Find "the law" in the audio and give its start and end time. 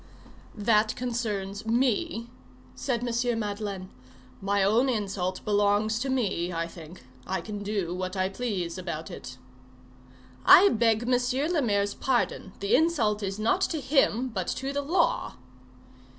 14.73-15.35